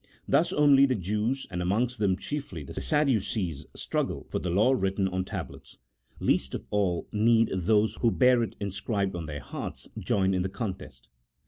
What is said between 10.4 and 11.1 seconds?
the contest.